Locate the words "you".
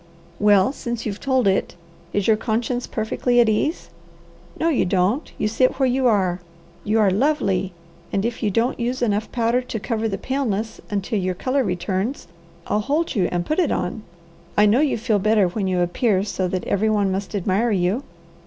4.67-4.83, 5.37-5.47, 5.87-6.07, 6.83-6.97, 8.41-8.49, 13.13-13.29, 14.79-14.97, 15.67-15.81, 17.69-18.01